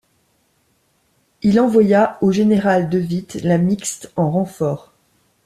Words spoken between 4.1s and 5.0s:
en renfort.